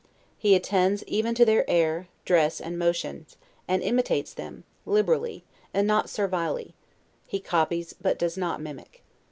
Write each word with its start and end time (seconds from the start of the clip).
He 0.35 0.55
attends 0.55 1.03
even 1.03 1.35
to 1.35 1.45
their 1.45 1.63
air, 1.69 2.07
dress, 2.25 2.59
and 2.59 2.79
motions, 2.79 3.37
and 3.67 3.83
imitates 3.83 4.33
them, 4.33 4.63
liberally, 4.83 5.43
and 5.75 5.85
not 5.85 6.09
servilely; 6.09 6.73
he 7.27 7.39
copies, 7.39 7.93
but 7.93 8.17
does 8.17 8.35
not 8.35 8.59
mimic. 8.59 9.03